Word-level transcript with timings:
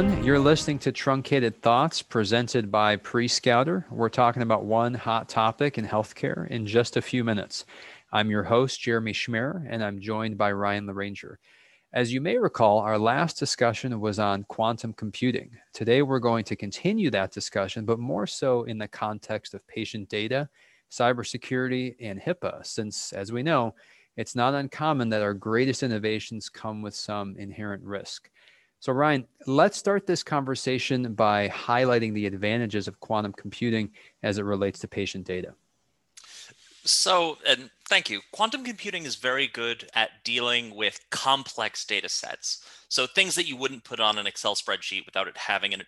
everyone. 0.00 0.24
You're 0.24 0.38
listening 0.38 0.78
to 0.80 0.92
Truncated 0.92 1.60
Thoughts 1.60 2.00
presented 2.00 2.70
by 2.70 2.96
Prescouter. 2.96 3.84
We're 3.90 4.08
talking 4.08 4.40
about 4.40 4.64
one 4.64 4.94
hot 4.94 5.28
topic 5.28 5.76
in 5.76 5.86
healthcare 5.86 6.48
in 6.48 6.64
just 6.66 6.96
a 6.96 7.02
few 7.02 7.22
minutes. 7.22 7.66
I'm 8.10 8.30
your 8.30 8.42
host, 8.42 8.80
Jeremy 8.80 9.12
Schmer, 9.12 9.66
and 9.68 9.84
I'm 9.84 10.00
joined 10.00 10.38
by 10.38 10.52
Ryan 10.52 10.86
LaRanger. 10.86 11.36
As 11.92 12.14
you 12.14 12.22
may 12.22 12.38
recall, 12.38 12.78
our 12.78 12.96
last 12.98 13.38
discussion 13.38 14.00
was 14.00 14.18
on 14.18 14.44
quantum 14.44 14.94
computing. 14.94 15.50
Today, 15.74 16.00
we're 16.00 16.18
going 16.18 16.44
to 16.44 16.56
continue 16.56 17.10
that 17.10 17.32
discussion, 17.32 17.84
but 17.84 17.98
more 17.98 18.26
so 18.26 18.62
in 18.62 18.78
the 18.78 18.88
context 18.88 19.52
of 19.52 19.66
patient 19.66 20.08
data, 20.08 20.48
cybersecurity, 20.90 21.96
and 22.00 22.18
HIPAA, 22.18 22.64
since, 22.64 23.12
as 23.12 23.32
we 23.32 23.42
know, 23.42 23.74
it's 24.16 24.34
not 24.34 24.54
uncommon 24.54 25.10
that 25.10 25.22
our 25.22 25.34
greatest 25.34 25.82
innovations 25.82 26.48
come 26.48 26.80
with 26.80 26.94
some 26.94 27.36
inherent 27.36 27.82
risk. 27.82 28.30
So, 28.80 28.94
Ryan, 28.94 29.26
let's 29.46 29.76
start 29.76 30.06
this 30.06 30.22
conversation 30.22 31.12
by 31.12 31.50
highlighting 31.50 32.14
the 32.14 32.24
advantages 32.24 32.88
of 32.88 32.98
quantum 32.98 33.34
computing 33.34 33.90
as 34.22 34.38
it 34.38 34.44
relates 34.44 34.78
to 34.80 34.88
patient 34.88 35.26
data. 35.26 35.52
So, 36.84 37.36
and 37.46 37.68
thank 37.90 38.08
you. 38.08 38.20
Quantum 38.32 38.64
computing 38.64 39.04
is 39.04 39.16
very 39.16 39.46
good 39.48 39.86
at 39.94 40.24
dealing 40.24 40.74
with 40.74 40.98
complex 41.10 41.84
data 41.84 42.08
sets. 42.08 42.64
So, 42.88 43.06
things 43.06 43.34
that 43.34 43.46
you 43.46 43.54
wouldn't 43.54 43.84
put 43.84 44.00
on 44.00 44.16
an 44.16 44.26
Excel 44.26 44.54
spreadsheet 44.54 45.04
without 45.04 45.28
it 45.28 45.36
having 45.36 45.74
an 45.74 45.82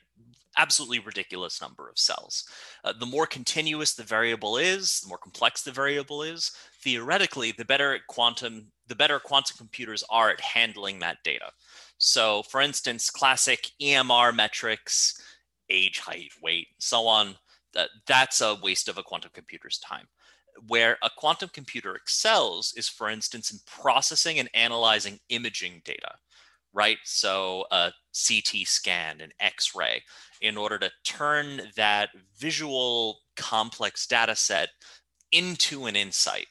absolutely 0.58 0.98
ridiculous 0.98 1.62
number 1.62 1.88
of 1.88 1.98
cells. 1.98 2.44
Uh, 2.84 2.92
the 2.92 3.06
more 3.06 3.26
continuous 3.26 3.94
the 3.94 4.02
variable 4.02 4.58
is, 4.58 5.00
the 5.00 5.08
more 5.08 5.16
complex 5.16 5.62
the 5.62 5.72
variable 5.72 6.22
is, 6.22 6.52
theoretically, 6.82 7.52
the 7.52 7.64
better 7.64 8.00
quantum 8.06 8.66
the 8.88 8.96
better 8.96 9.18
quantum 9.18 9.56
computers 9.56 10.04
are 10.10 10.28
at 10.28 10.40
handling 10.40 10.98
that 10.98 11.16
data. 11.24 11.50
So, 11.98 12.42
for 12.42 12.60
instance, 12.60 13.10
classic 13.10 13.70
EMR 13.80 14.34
metrics, 14.34 15.20
age, 15.70 15.98
height, 15.98 16.32
weight, 16.42 16.68
so 16.78 17.06
on, 17.06 17.36
that, 17.74 17.88
that's 18.06 18.40
a 18.40 18.56
waste 18.62 18.88
of 18.88 18.98
a 18.98 19.02
quantum 19.02 19.30
computer's 19.32 19.78
time. 19.78 20.06
Where 20.66 20.98
a 21.02 21.10
quantum 21.16 21.48
computer 21.52 21.94
excels 21.94 22.74
is, 22.76 22.88
for 22.88 23.08
instance, 23.08 23.52
in 23.52 23.58
processing 23.66 24.38
and 24.38 24.50
analyzing 24.52 25.18
imaging 25.30 25.82
data, 25.84 26.12
right? 26.74 26.98
So, 27.04 27.64
a 27.70 27.92
CT 28.12 28.66
scan, 28.66 29.20
an 29.20 29.30
X 29.40 29.74
ray, 29.74 30.02
in 30.40 30.56
order 30.56 30.78
to 30.78 30.90
turn 31.04 31.62
that 31.76 32.10
visual 32.38 33.20
complex 33.36 34.06
data 34.06 34.36
set 34.36 34.68
into 35.30 35.86
an 35.86 35.96
insight. 35.96 36.46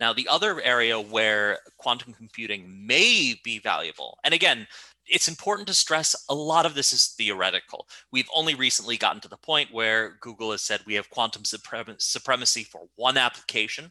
Now, 0.00 0.12
the 0.12 0.28
other 0.28 0.60
area 0.62 1.00
where 1.00 1.58
quantum 1.76 2.12
computing 2.12 2.86
may 2.86 3.34
be 3.42 3.58
valuable, 3.58 4.18
and 4.24 4.32
again, 4.32 4.66
it's 5.08 5.28
important 5.28 5.66
to 5.68 5.74
stress 5.74 6.14
a 6.28 6.34
lot 6.34 6.66
of 6.66 6.74
this 6.74 6.92
is 6.92 7.08
theoretical. 7.08 7.86
We've 8.12 8.28
only 8.34 8.54
recently 8.54 8.96
gotten 8.96 9.20
to 9.22 9.28
the 9.28 9.36
point 9.36 9.72
where 9.72 10.18
Google 10.20 10.50
has 10.52 10.62
said 10.62 10.80
we 10.86 10.94
have 10.94 11.10
quantum 11.10 11.44
supremacy 11.44 12.64
for 12.64 12.82
one 12.96 13.16
application. 13.16 13.90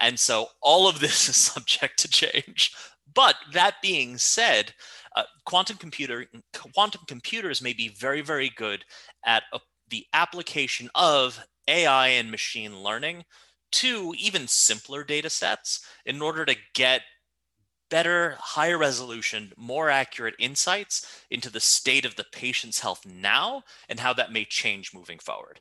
And 0.00 0.18
so 0.18 0.48
all 0.60 0.88
of 0.88 1.00
this 1.00 1.28
is 1.28 1.36
subject 1.36 1.98
to 2.00 2.08
change. 2.08 2.72
But 3.14 3.36
that 3.52 3.76
being 3.82 4.16
said, 4.18 4.72
uh, 5.16 5.24
quantum 5.44 5.76
computer 5.76 6.26
quantum 6.54 7.02
computers 7.06 7.60
may 7.60 7.74
be 7.74 7.88
very 7.88 8.22
very 8.22 8.50
good 8.56 8.84
at 9.26 9.42
a, 9.52 9.60
the 9.90 10.06
application 10.14 10.88
of 10.94 11.44
AI 11.68 12.08
and 12.08 12.30
machine 12.30 12.82
learning 12.82 13.24
to 13.72 14.14
even 14.18 14.46
simpler 14.46 15.04
data 15.04 15.30
sets 15.30 15.84
in 16.06 16.22
order 16.22 16.44
to 16.44 16.56
get 16.74 17.02
better, 17.90 18.36
higher 18.38 18.78
resolution, 18.78 19.52
more 19.56 19.90
accurate 19.90 20.34
insights 20.38 21.24
into 21.30 21.50
the 21.50 21.60
state 21.60 22.06
of 22.06 22.16
the 22.16 22.24
patient's 22.32 22.80
health 22.80 23.04
now 23.04 23.62
and 23.88 24.00
how 24.00 24.14
that 24.14 24.32
may 24.32 24.44
change 24.44 24.94
moving 24.94 25.18
forward. 25.18 25.60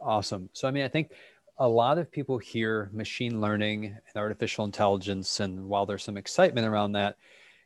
Awesome. 0.00 0.50
So, 0.52 0.68
I 0.68 0.70
mean, 0.70 0.84
I 0.84 0.88
think 0.88 1.10
a 1.58 1.68
lot 1.68 1.98
of 1.98 2.12
people 2.12 2.38
hear 2.38 2.90
machine 2.92 3.40
learning 3.40 3.86
and 3.86 4.16
artificial 4.16 4.64
intelligence, 4.64 5.40
and 5.40 5.68
while 5.68 5.86
there's 5.86 6.04
some 6.04 6.16
excitement 6.16 6.66
around 6.66 6.92
that, 6.92 7.16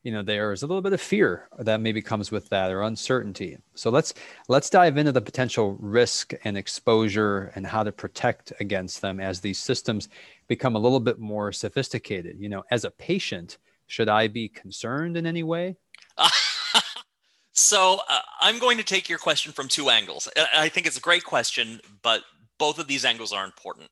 you 0.08 0.14
know 0.14 0.22
there 0.22 0.54
is 0.54 0.62
a 0.62 0.66
little 0.66 0.80
bit 0.80 0.94
of 0.94 1.02
fear 1.02 1.50
that 1.58 1.82
maybe 1.82 2.00
comes 2.00 2.30
with 2.30 2.48
that 2.48 2.70
or 2.70 2.80
uncertainty. 2.80 3.58
So 3.74 3.90
let's 3.90 4.14
let's 4.48 4.70
dive 4.70 4.96
into 4.96 5.12
the 5.12 5.20
potential 5.20 5.76
risk 5.80 6.32
and 6.44 6.56
exposure 6.56 7.52
and 7.54 7.66
how 7.66 7.82
to 7.82 7.92
protect 7.92 8.54
against 8.58 9.02
them 9.02 9.20
as 9.20 9.42
these 9.42 9.58
systems 9.58 10.08
become 10.46 10.76
a 10.76 10.78
little 10.78 10.98
bit 10.98 11.18
more 11.18 11.52
sophisticated. 11.52 12.36
You 12.40 12.48
know 12.48 12.64
as 12.70 12.86
a 12.86 12.90
patient 12.90 13.58
should 13.86 14.08
i 14.08 14.28
be 14.28 14.48
concerned 14.48 15.18
in 15.18 15.26
any 15.26 15.42
way? 15.42 15.76
So 17.52 17.98
uh, 18.08 18.20
i'm 18.40 18.60
going 18.60 18.78
to 18.78 18.84
take 18.84 19.08
your 19.08 19.18
question 19.18 19.52
from 19.52 19.66
two 19.66 19.90
angles. 19.90 20.28
I 20.56 20.68
think 20.68 20.86
it's 20.86 20.96
a 20.96 21.08
great 21.08 21.24
question 21.24 21.80
but 22.02 22.22
both 22.56 22.78
of 22.78 22.86
these 22.86 23.04
angles 23.04 23.32
are 23.32 23.44
important. 23.44 23.88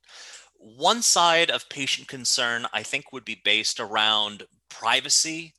One 0.58 1.02
side 1.02 1.50
of 1.50 1.68
patient 1.68 2.06
concern 2.06 2.66
i 2.72 2.82
think 2.84 3.12
would 3.12 3.24
be 3.24 3.40
based 3.44 3.80
around 3.80 4.44
privacy 4.68 5.52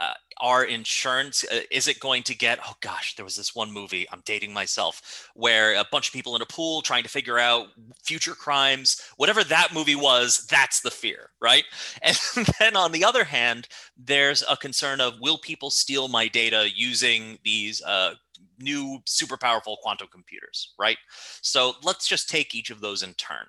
uh, 0.00 0.14
our 0.40 0.64
insurance 0.64 1.44
uh, 1.52 1.60
is 1.70 1.88
it 1.88 2.00
going 2.00 2.22
to 2.22 2.34
get 2.34 2.58
oh 2.66 2.74
gosh 2.80 3.14
there 3.16 3.24
was 3.24 3.36
this 3.36 3.54
one 3.54 3.70
movie 3.72 4.06
i'm 4.12 4.22
dating 4.24 4.52
myself 4.52 5.30
where 5.34 5.74
a 5.74 5.84
bunch 5.92 6.08
of 6.08 6.14
people 6.14 6.34
in 6.34 6.42
a 6.42 6.46
pool 6.46 6.82
trying 6.82 7.02
to 7.02 7.08
figure 7.08 7.38
out 7.38 7.68
future 8.02 8.34
crimes 8.34 9.00
whatever 9.16 9.44
that 9.44 9.72
movie 9.74 9.96
was 9.96 10.46
that's 10.50 10.80
the 10.80 10.90
fear 10.90 11.30
right? 11.42 11.64
And 12.02 12.46
then 12.58 12.76
on 12.76 12.92
the 12.92 13.04
other 13.04 13.24
hand 13.24 13.68
there's 13.96 14.42
a 14.48 14.56
concern 14.56 15.00
of 15.00 15.20
will 15.20 15.38
people 15.38 15.70
steal 15.70 16.08
my 16.08 16.28
data 16.28 16.68
using 16.74 17.38
these 17.44 17.82
uh, 17.82 18.14
new 18.62 18.98
super 19.04 19.36
powerful 19.36 19.76
quantum 19.82 20.08
computers 20.10 20.74
right 20.78 20.98
so 21.40 21.74
let's 21.82 22.06
just 22.06 22.28
take 22.28 22.54
each 22.54 22.70
of 22.70 22.80
those 22.80 23.02
in 23.02 23.12
turn 23.14 23.46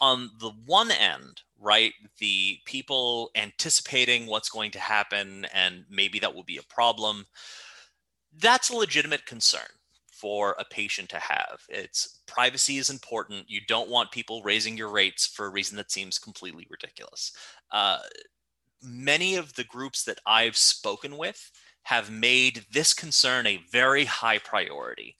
on 0.00 0.30
the 0.38 0.50
one 0.66 0.90
end, 0.90 1.42
right, 1.60 1.92
the 2.18 2.58
people 2.64 3.30
anticipating 3.34 4.26
what's 4.26 4.50
going 4.50 4.70
to 4.72 4.78
happen 4.78 5.46
and 5.54 5.84
maybe 5.88 6.18
that 6.18 6.34
will 6.34 6.42
be 6.42 6.56
a 6.56 6.62
problem, 6.74 7.26
that's 8.38 8.70
a 8.70 8.76
legitimate 8.76 9.24
concern 9.26 9.68
for 10.10 10.56
a 10.58 10.64
patient 10.64 11.08
to 11.10 11.18
have. 11.18 11.60
It's 11.68 12.20
privacy 12.26 12.78
is 12.78 12.90
important. 12.90 13.48
You 13.48 13.60
don't 13.68 13.90
want 13.90 14.10
people 14.10 14.42
raising 14.42 14.76
your 14.76 14.90
rates 14.90 15.26
for 15.26 15.46
a 15.46 15.50
reason 15.50 15.76
that 15.76 15.90
seems 15.90 16.18
completely 16.18 16.66
ridiculous. 16.70 17.32
Uh, 17.70 17.98
many 18.82 19.36
of 19.36 19.54
the 19.54 19.64
groups 19.64 20.04
that 20.04 20.18
I've 20.26 20.56
spoken 20.56 21.16
with 21.16 21.50
have 21.84 22.10
made 22.10 22.64
this 22.72 22.92
concern 22.92 23.46
a 23.46 23.62
very 23.70 24.04
high 24.04 24.38
priority 24.38 25.16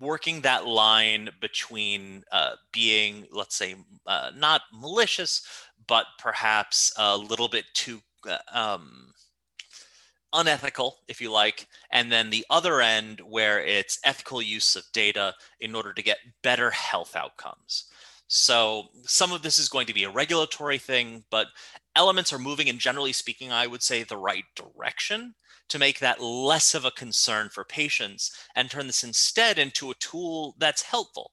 working 0.00 0.40
that 0.40 0.66
line 0.66 1.30
between 1.40 2.22
uh, 2.30 2.52
being, 2.72 3.26
let's 3.32 3.56
say, 3.56 3.74
uh, 4.06 4.30
not 4.36 4.62
malicious, 4.72 5.42
but 5.86 6.06
perhaps 6.18 6.92
a 6.96 7.16
little 7.16 7.48
bit 7.48 7.64
too 7.74 8.00
uh, 8.28 8.38
um, 8.52 9.12
unethical, 10.32 10.98
if 11.08 11.20
you 11.20 11.30
like, 11.30 11.66
and 11.90 12.10
then 12.10 12.30
the 12.30 12.46
other 12.48 12.80
end 12.80 13.20
where 13.20 13.60
it's 13.60 13.98
ethical 14.04 14.40
use 14.40 14.76
of 14.76 14.84
data 14.92 15.34
in 15.60 15.74
order 15.74 15.92
to 15.92 16.02
get 16.02 16.18
better 16.42 16.70
health 16.70 17.16
outcomes. 17.16 17.86
So 18.28 18.84
some 19.02 19.32
of 19.32 19.42
this 19.42 19.58
is 19.58 19.68
going 19.68 19.86
to 19.88 19.94
be 19.94 20.04
a 20.04 20.10
regulatory 20.10 20.78
thing, 20.78 21.24
but 21.30 21.48
elements 21.96 22.32
are 22.32 22.38
moving, 22.38 22.68
and 22.68 22.78
generally 22.78 23.12
speaking, 23.12 23.52
I 23.52 23.66
would 23.66 23.82
say 23.82 24.04
the 24.04 24.16
right 24.16 24.44
direction 24.54 25.34
to 25.72 25.78
make 25.78 25.98
that 25.98 26.22
less 26.22 26.74
of 26.74 26.84
a 26.84 26.90
concern 26.90 27.48
for 27.48 27.64
patients 27.64 28.30
and 28.54 28.70
turn 28.70 28.86
this 28.86 29.04
instead 29.04 29.58
into 29.58 29.90
a 29.90 29.94
tool 29.96 30.54
that's 30.58 30.82
helpful. 30.82 31.32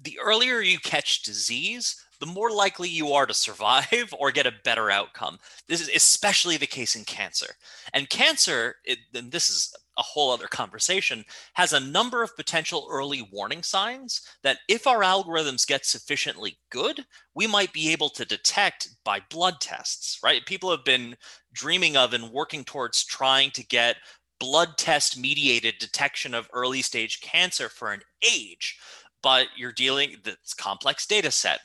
The 0.00 0.18
earlier 0.22 0.60
you 0.60 0.78
catch 0.78 1.22
disease, 1.22 1.96
the 2.22 2.26
more 2.26 2.52
likely 2.52 2.88
you 2.88 3.12
are 3.12 3.26
to 3.26 3.34
survive 3.34 4.14
or 4.18 4.30
get 4.30 4.46
a 4.46 4.54
better 4.62 4.92
outcome. 4.92 5.38
This 5.66 5.80
is 5.80 5.90
especially 5.92 6.56
the 6.56 6.68
case 6.68 6.94
in 6.94 7.04
cancer. 7.04 7.48
And 7.94 8.08
cancer, 8.08 8.76
it, 8.84 8.98
and 9.12 9.32
this 9.32 9.50
is 9.50 9.74
a 9.98 10.02
whole 10.02 10.30
other 10.30 10.46
conversation, 10.46 11.24
has 11.54 11.72
a 11.72 11.80
number 11.80 12.22
of 12.22 12.36
potential 12.36 12.86
early 12.88 13.28
warning 13.32 13.64
signs 13.64 14.20
that 14.44 14.58
if 14.68 14.86
our 14.86 15.00
algorithms 15.00 15.66
get 15.66 15.84
sufficiently 15.84 16.56
good, 16.70 17.04
we 17.34 17.48
might 17.48 17.72
be 17.72 17.90
able 17.90 18.08
to 18.10 18.24
detect 18.24 18.90
by 19.04 19.18
blood 19.28 19.56
tests, 19.60 20.20
right? 20.22 20.46
People 20.46 20.70
have 20.70 20.84
been 20.84 21.16
dreaming 21.52 21.96
of 21.96 22.12
and 22.12 22.30
working 22.30 22.62
towards 22.62 23.04
trying 23.04 23.50
to 23.50 23.66
get 23.66 23.96
blood 24.38 24.78
test 24.78 25.18
mediated 25.18 25.74
detection 25.80 26.34
of 26.34 26.48
early 26.52 26.82
stage 26.82 27.20
cancer 27.20 27.68
for 27.68 27.92
an 27.92 28.02
age 28.24 28.78
but 29.22 29.46
you're 29.56 29.72
dealing 29.72 30.16
this 30.24 30.54
complex 30.54 31.06
data 31.06 31.30
set 31.30 31.60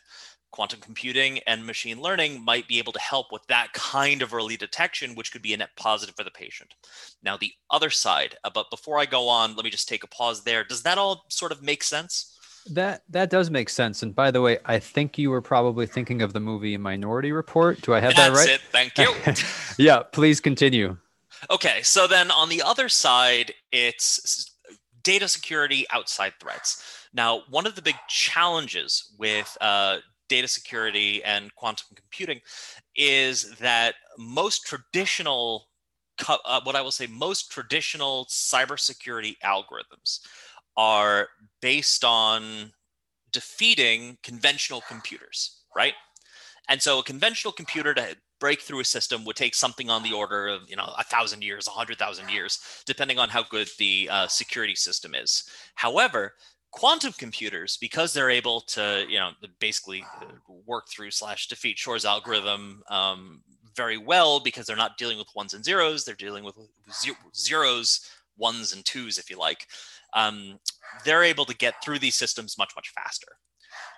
quantum 0.52 0.80
computing 0.80 1.40
and 1.40 1.66
machine 1.66 2.02
learning 2.02 2.44
might 2.44 2.68
be 2.68 2.80
able 2.80 2.94
to 2.94 3.00
help 3.00 3.32
with 3.32 3.46
that 3.48 3.74
kind 3.74 4.22
of 4.22 4.34
early 4.34 4.58
detection, 4.58 5.16
which 5.16 5.32
could 5.32 5.42
be 5.42 5.54
a 5.54 5.58
net 5.58 5.70
positive 5.76 6.16
for 6.16 6.24
the 6.24 6.32
patient. 6.32 6.74
Now, 7.22 7.38
the 7.38 7.54
other 7.70 7.90
side, 7.90 8.36
uh, 8.44 8.50
but 8.54 8.70
before 8.70 9.00
I 9.00 9.06
go 9.06 9.28
on, 9.28 9.56
let 9.56 9.66
me 9.66 9.72
just 9.72 9.88
take 9.88 10.04
a 10.04 10.08
pause 10.08 10.44
there. 10.44 10.64
Does 10.64 10.84
that 10.84 10.98
all 10.98 11.26
sort 11.30 11.52
of 11.52 11.62
make 11.62 11.84
sense? 11.84 12.34
That 12.70 13.04
that 13.10 13.30
does 13.30 13.50
make 13.50 13.70
sense. 13.70 14.04
And 14.04 14.14
by 14.14 14.32
the 14.32 14.42
way, 14.42 14.60
I 14.66 14.80
think 14.80 15.18
you 15.18 15.30
were 15.30 15.42
probably 15.42 15.86
thinking 15.86 16.22
of 16.22 16.34
the 16.34 16.42
movie 16.42 16.76
Minority 16.76 17.32
Report. 17.32 17.82
Do 17.82 17.94
I 17.94 18.02
have 18.02 18.16
That's 18.16 18.38
that 18.38 18.46
right? 18.46 18.56
It. 18.56 18.62
Thank 18.72 18.98
you. 18.98 19.14
yeah, 19.86 20.04
please 20.04 20.42
continue. 20.42 20.98
Okay, 21.50 21.82
so 21.84 22.08
then 22.08 22.32
on 22.32 22.50
the 22.50 22.62
other 22.62 22.90
side, 22.90 23.54
it's 23.72 24.52
data 25.04 25.28
security 25.28 25.86
outside 25.92 26.34
threats. 26.40 27.08
Now, 27.14 27.44
one 27.50 27.66
of 27.66 27.76
the 27.76 27.82
big 27.82 27.96
challenges 28.10 29.14
with 29.18 29.58
uh, 29.62 29.98
data 30.30 30.48
security 30.48 31.24
and 31.24 31.54
quantum 31.56 31.88
computing 31.96 32.40
is 32.96 33.56
that 33.60 33.96
most 34.18 34.66
traditional, 34.66 35.68
uh, 36.28 36.62
what 36.64 36.76
I 36.76 36.82
will 36.82 36.92
say, 36.92 37.08
most 37.08 37.52
traditional 37.52 38.26
cybersecurity 38.26 39.36
algorithms 39.44 40.20
are 40.76 41.30
based 41.62 42.04
on 42.04 42.72
defeating 43.32 44.18
conventional 44.24 44.82
computers, 44.88 45.64
right? 45.76 45.94
And 46.70 46.82
so 46.82 47.00
a 47.00 47.04
conventional 47.04 47.52
computer 47.52 47.94
to 47.94 48.16
break 48.40 48.62
through 48.62 48.82
a 48.82 48.86
system 48.86 49.26
would 49.26 49.36
take 49.36 49.56
something 49.56 49.90
on 49.90 50.04
the 50.04 50.14
order 50.14 50.48
of, 50.48 50.70
you 50.70 50.76
know, 50.76 50.94
a 50.98 51.04
thousand 51.04 51.44
years, 51.44 51.68
a 51.68 51.72
hundred 51.72 51.98
thousand 51.98 52.30
years, 52.30 52.60
depending 52.86 53.18
on 53.18 53.30
how 53.30 53.44
good 53.44 53.70
the 53.80 54.08
uh, 54.12 54.28
security 54.28 54.76
system 54.76 55.16
is. 55.16 55.50
However, 55.76 56.34
quantum 56.78 57.12
computers, 57.14 57.76
because 57.82 58.14
they're 58.14 58.30
able 58.30 58.62
to, 58.62 59.04
you 59.10 59.18
know, 59.18 59.32
basically 59.60 60.06
uh, 60.22 60.26
work 60.68 60.88
through 60.88 61.10
slash 61.10 61.48
defeat 61.48 61.76
Shor's 61.76 62.06
algorithm 62.06 62.84
um, 62.90 63.42
very 63.76 63.98
well 63.98 64.40
because 64.40 64.68
they're 64.68 64.76
not 64.76 64.98
dealing 64.98 65.18
with 65.18 65.28
ones 65.36 65.56
and 65.56 65.66
zeros, 65.66 66.06
they're 66.06 66.14
dealing 66.14 66.44
with 66.44 66.56
zeros, 67.36 68.08
ones 68.38 68.74
and 68.74 68.86
twos, 68.86 69.18
if 69.18 69.28
you 69.28 69.40
like. 69.40 69.66
Um, 70.14 70.60
they're 71.04 71.24
able 71.24 71.46
to 71.46 71.58
get 71.58 71.84
through 71.84 71.98
these 71.98 72.16
systems 72.16 72.60
much, 72.60 72.74
much 72.76 72.90
faster. 72.90 73.40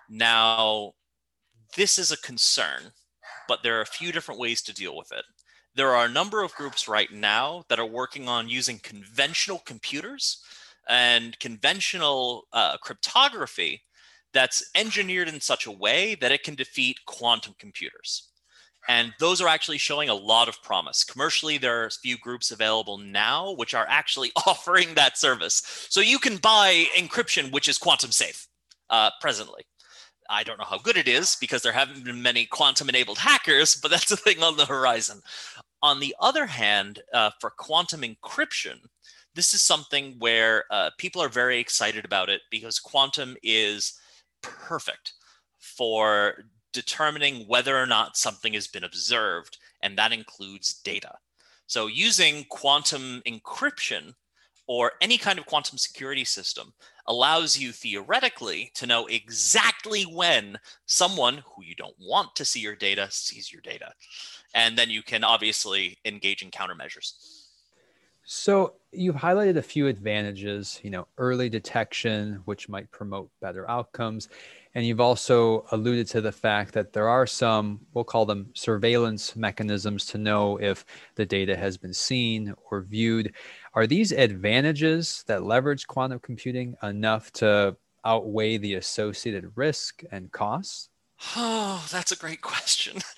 Now, 0.09 0.93
this 1.75 1.99
is 1.99 2.13
a 2.13 2.17
concern, 2.17 2.93
but 3.49 3.61
there 3.61 3.77
are 3.77 3.81
a 3.81 3.97
few 3.97 4.13
different 4.13 4.39
ways 4.39 4.61
to 4.61 4.73
deal 4.73 4.95
with 4.95 5.11
it. 5.11 5.25
There 5.75 5.93
are 5.93 6.05
a 6.05 6.09
number 6.09 6.43
of 6.43 6.55
groups 6.55 6.87
right 6.87 7.11
now 7.11 7.63
that 7.67 7.79
are 7.79 7.85
working 7.85 8.29
on 8.29 8.47
using 8.47 8.79
conventional 8.79 9.59
computers 9.65 10.41
and 10.89 11.37
conventional 11.39 12.47
uh, 12.51 12.77
cryptography 12.77 13.81
that's 14.33 14.69
engineered 14.75 15.27
in 15.29 15.39
such 15.39 15.65
a 15.65 15.71
way 15.71 16.15
that 16.15 16.31
it 16.31 16.43
can 16.43 16.55
defeat 16.55 16.97
quantum 17.05 17.55
computers. 17.59 18.29
And 18.87 19.13
those 19.19 19.41
are 19.41 19.47
actually 19.47 19.77
showing 19.77 20.09
a 20.09 20.15
lot 20.15 20.47
of 20.47 20.61
promise. 20.63 21.03
Commercially, 21.03 21.57
there 21.57 21.81
are 21.81 21.87
a 21.87 21.91
few 21.91 22.17
groups 22.17 22.51
available 22.51 22.97
now 22.97 23.53
which 23.53 23.73
are 23.73 23.85
actually 23.87 24.31
offering 24.47 24.93
that 24.95 25.17
service. 25.17 25.61
So 25.89 26.01
you 26.01 26.17
can 26.17 26.37
buy 26.37 26.85
encryption, 26.97 27.51
which 27.51 27.67
is 27.67 27.77
quantum 27.77 28.11
safe 28.11 28.47
uh, 28.89 29.11
presently. 29.21 29.63
I 30.29 30.43
don't 30.43 30.59
know 30.59 30.65
how 30.65 30.77
good 30.77 30.97
it 30.97 31.07
is 31.07 31.37
because 31.41 31.63
there 31.63 31.71
haven't 31.71 32.05
been 32.05 32.21
many 32.21 32.45
quantum 32.45 32.87
enabled 32.87 33.17
hackers, 33.17 33.75
but 33.75 33.89
that's 33.91 34.11
a 34.11 34.17
thing 34.17 34.43
on 34.43 34.57
the 34.57 34.65
horizon. 34.65 35.21
On 35.81 35.99
the 35.99 36.15
other 36.19 36.45
hand, 36.45 37.01
uh, 37.13 37.31
for 37.39 37.49
quantum 37.49 38.01
encryption, 38.01 38.77
this 39.35 39.53
is 39.53 39.61
something 39.61 40.15
where 40.19 40.65
uh, 40.71 40.89
people 40.97 41.21
are 41.21 41.29
very 41.29 41.59
excited 41.59 42.05
about 42.05 42.29
it 42.29 42.41
because 42.49 42.79
quantum 42.79 43.35
is 43.43 43.99
perfect 44.41 45.13
for 45.59 46.43
determining 46.73 47.47
whether 47.47 47.77
or 47.77 47.85
not 47.85 48.17
something 48.17 48.53
has 48.53 48.67
been 48.67 48.83
observed, 48.83 49.57
and 49.81 49.97
that 49.97 50.11
includes 50.11 50.81
data. 50.81 51.15
So, 51.67 51.87
using 51.87 52.45
quantum 52.49 53.21
encryption 53.27 54.13
or 54.67 54.91
any 55.01 55.17
kind 55.17 55.39
of 55.39 55.47
quantum 55.47 55.79
security 55.79 56.23
system 56.23 56.73
allows 57.07 57.57
you 57.57 57.71
theoretically 57.71 58.71
to 58.75 58.85
know 58.85 59.07
exactly 59.07 60.03
when 60.03 60.57
someone 60.85 61.43
who 61.45 61.63
you 61.63 61.73
don't 61.73 61.95
want 61.99 62.35
to 62.35 62.45
see 62.45 62.59
your 62.59 62.75
data 62.75 63.07
sees 63.09 63.51
your 63.51 63.61
data. 63.61 63.91
And 64.53 64.77
then 64.77 64.91
you 64.91 65.01
can 65.01 65.23
obviously 65.23 65.97
engage 66.05 66.43
in 66.43 66.51
countermeasures. 66.51 67.48
So 68.31 68.75
you've 68.91 69.15
highlighted 69.15 69.57
a 69.57 69.61
few 69.63 69.87
advantages, 69.87 70.79
you 70.83 70.91
know, 70.91 71.07
early 71.17 71.49
detection, 71.49 72.43
which 72.45 72.69
might 72.69 72.91
promote 72.91 73.31
better 73.41 73.67
outcomes. 73.67 74.29
And 74.75 74.85
you've 74.85 74.99
also 75.01 75.65
alluded 75.71 76.05
to 76.09 76.21
the 76.21 76.31
fact 76.31 76.75
that 76.75 76.93
there 76.93 77.07
are 77.07 77.25
some, 77.25 77.79
we'll 77.95 78.03
call 78.03 78.27
them 78.27 78.51
surveillance 78.53 79.35
mechanisms 79.35 80.05
to 80.07 80.19
know 80.19 80.57
if 80.57 80.85
the 81.15 81.25
data 81.25 81.57
has 81.57 81.75
been 81.75 81.91
seen 81.91 82.53
or 82.69 82.81
viewed. 82.81 83.33
Are 83.73 83.87
these 83.87 84.11
advantages 84.11 85.23
that 85.25 85.41
leverage 85.41 85.87
quantum 85.87 86.19
computing 86.19 86.75
enough 86.83 87.31
to 87.33 87.75
outweigh 88.05 88.57
the 88.57 88.75
associated 88.75 89.51
risk 89.55 90.03
and 90.11 90.31
costs? 90.31 90.88
Oh, 91.35 91.85
that's 91.91 92.11
a 92.11 92.15
great 92.17 92.41
question. 92.41 93.01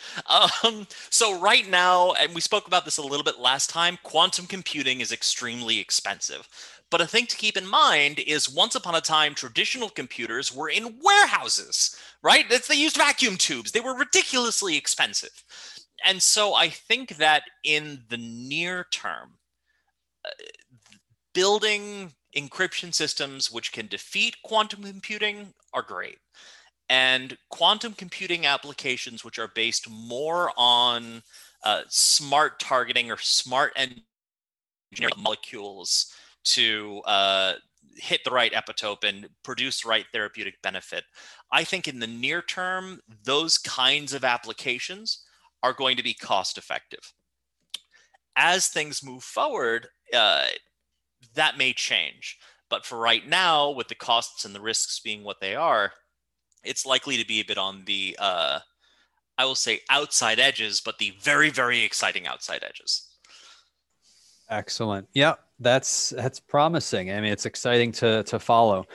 Um, 0.63 0.87
so, 1.09 1.39
right 1.39 1.67
now, 1.69 2.11
and 2.13 2.35
we 2.35 2.41
spoke 2.41 2.67
about 2.67 2.83
this 2.83 2.97
a 2.97 3.01
little 3.01 3.23
bit 3.23 3.39
last 3.39 3.69
time, 3.69 3.97
quantum 4.03 4.45
computing 4.45 4.99
is 4.99 5.11
extremely 5.11 5.79
expensive. 5.79 6.47
But 6.89 6.99
a 7.01 7.07
thing 7.07 7.25
to 7.27 7.37
keep 7.37 7.55
in 7.55 7.65
mind 7.65 8.19
is 8.19 8.49
once 8.49 8.75
upon 8.75 8.95
a 8.95 9.01
time, 9.01 9.33
traditional 9.35 9.89
computers 9.89 10.53
were 10.53 10.69
in 10.69 10.99
warehouses, 11.01 11.95
right? 12.21 12.45
They 12.49 12.75
used 12.75 12.97
vacuum 12.97 13.37
tubes, 13.37 13.71
they 13.71 13.79
were 13.79 13.95
ridiculously 13.95 14.75
expensive. 14.77 15.43
And 16.05 16.21
so, 16.21 16.53
I 16.53 16.69
think 16.69 17.17
that 17.17 17.43
in 17.63 18.03
the 18.09 18.17
near 18.17 18.85
term, 18.91 19.37
uh, 20.25 20.29
building 21.33 22.13
encryption 22.37 22.93
systems 22.93 23.51
which 23.51 23.71
can 23.73 23.87
defeat 23.87 24.35
quantum 24.43 24.83
computing 24.83 25.53
are 25.73 25.81
great 25.83 26.17
and 26.91 27.37
quantum 27.49 27.93
computing 27.93 28.45
applications 28.45 29.23
which 29.23 29.39
are 29.39 29.47
based 29.55 29.89
more 29.89 30.51
on 30.57 31.23
uh, 31.63 31.83
smart 31.87 32.59
targeting 32.59 33.09
or 33.09 33.17
smart 33.17 33.71
engineering 33.77 35.13
molecules 35.17 36.13
to 36.43 37.01
uh, 37.05 37.53
hit 37.95 38.19
the 38.25 38.29
right 38.29 38.51
epitope 38.51 39.05
and 39.07 39.29
produce 39.41 39.81
the 39.81 39.87
right 39.87 40.05
therapeutic 40.11 40.61
benefit. 40.61 41.05
I 41.49 41.63
think 41.63 41.87
in 41.87 41.99
the 41.99 42.07
near 42.07 42.41
term, 42.41 42.99
those 43.23 43.57
kinds 43.57 44.11
of 44.11 44.25
applications 44.25 45.23
are 45.63 45.73
going 45.73 45.95
to 45.95 46.03
be 46.03 46.13
cost 46.13 46.57
effective. 46.57 47.13
As 48.35 48.67
things 48.67 49.01
move 49.01 49.23
forward, 49.23 49.87
uh, 50.13 50.47
that 51.35 51.57
may 51.57 51.71
change. 51.71 52.37
But 52.69 52.85
for 52.85 52.97
right 52.97 53.25
now, 53.25 53.69
with 53.69 53.87
the 53.87 53.95
costs 53.95 54.43
and 54.43 54.53
the 54.53 54.61
risks 54.61 54.99
being 54.99 55.23
what 55.23 55.39
they 55.39 55.55
are, 55.55 55.93
it's 56.63 56.85
likely 56.85 57.17
to 57.17 57.25
be 57.25 57.39
a 57.39 57.43
bit 57.43 57.57
on 57.57 57.83
the 57.85 58.15
uh, 58.19 58.59
I 59.37 59.45
will 59.45 59.55
say 59.55 59.81
outside 59.89 60.39
edges, 60.39 60.81
but 60.81 60.97
the 60.97 61.13
very 61.21 61.49
very 61.49 61.81
exciting 61.83 62.27
outside 62.27 62.63
edges. 62.63 63.07
Excellent. 64.49 65.07
Yeah, 65.13 65.35
that's 65.59 66.09
that's 66.11 66.39
promising. 66.39 67.11
I 67.11 67.21
mean, 67.21 67.31
it's 67.31 67.45
exciting 67.45 67.91
to 67.93 68.23
to 68.23 68.39
follow. 68.39 68.85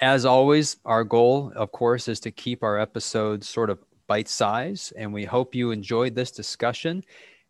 As 0.00 0.24
always, 0.24 0.78
our 0.86 1.04
goal, 1.04 1.52
of 1.56 1.72
course, 1.72 2.08
is 2.08 2.20
to 2.20 2.30
keep 2.30 2.62
our 2.62 2.78
episodes 2.78 3.48
sort 3.48 3.68
of 3.68 3.78
bite 4.06 4.28
size, 4.28 4.92
and 4.96 5.12
we 5.12 5.24
hope 5.24 5.54
you 5.54 5.70
enjoyed 5.72 6.14
this 6.14 6.30
discussion. 6.30 7.04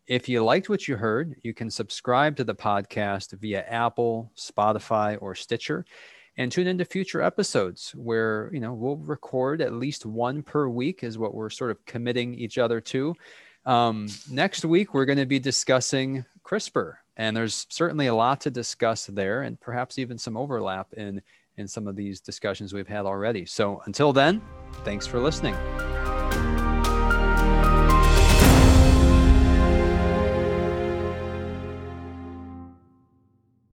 If 0.07 0.27
you 0.27 0.43
liked 0.43 0.67
what 0.67 0.87
you 0.87 0.97
heard, 0.97 1.35
you 1.43 1.53
can 1.53 1.69
subscribe 1.69 2.35
to 2.35 2.43
the 2.43 2.55
podcast 2.55 3.31
via 3.39 3.63
Apple, 3.63 4.31
Spotify, 4.35 5.17
or 5.21 5.35
Stitcher 5.35 5.85
and 6.41 6.51
tune 6.51 6.65
into 6.65 6.83
future 6.83 7.21
episodes 7.21 7.91
where 7.95 8.49
you 8.51 8.59
know 8.59 8.73
we'll 8.73 8.97
record 8.97 9.61
at 9.61 9.73
least 9.73 10.07
one 10.07 10.41
per 10.41 10.67
week 10.67 11.03
is 11.03 11.17
what 11.17 11.35
we're 11.35 11.51
sort 11.51 11.69
of 11.69 11.85
committing 11.85 12.33
each 12.33 12.57
other 12.57 12.81
to. 12.81 13.13
Um, 13.65 14.07
next 14.29 14.65
week 14.65 14.95
we're 14.95 15.05
going 15.05 15.19
to 15.19 15.27
be 15.27 15.37
discussing 15.37 16.25
crispr 16.43 16.95
and 17.15 17.37
there's 17.37 17.67
certainly 17.69 18.07
a 18.07 18.15
lot 18.15 18.41
to 18.41 18.49
discuss 18.49 19.05
there 19.05 19.43
and 19.43 19.59
perhaps 19.59 19.99
even 19.99 20.17
some 20.17 20.35
overlap 20.35 20.91
in 20.93 21.21
in 21.57 21.67
some 21.67 21.87
of 21.87 21.95
these 21.95 22.19
discussions 22.19 22.73
we've 22.73 22.87
had 22.87 23.05
already. 23.05 23.45
So 23.45 23.83
until 23.85 24.11
then 24.11 24.41
thanks 24.83 25.05
for 25.05 25.19
listening 25.19 25.55